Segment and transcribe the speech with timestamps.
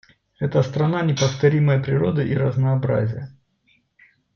[0.39, 3.37] Это страна неповторимой природы и разнообразия.